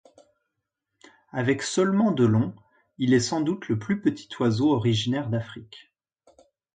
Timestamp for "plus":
3.77-4.01